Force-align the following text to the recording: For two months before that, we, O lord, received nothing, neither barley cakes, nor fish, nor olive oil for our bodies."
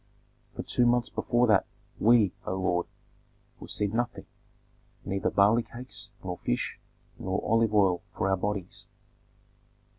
For 0.55 0.63
two 0.63 0.87
months 0.87 1.09
before 1.09 1.45
that, 1.45 1.67
we, 1.99 2.33
O 2.47 2.55
lord, 2.55 2.87
received 3.59 3.93
nothing, 3.93 4.25
neither 5.05 5.29
barley 5.29 5.61
cakes, 5.61 6.09
nor 6.23 6.39
fish, 6.39 6.79
nor 7.19 7.39
olive 7.43 7.71
oil 7.75 8.01
for 8.15 8.27
our 8.27 8.35
bodies." 8.37 8.87